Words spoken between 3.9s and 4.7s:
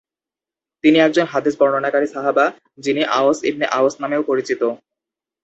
নামেও পরিচিত।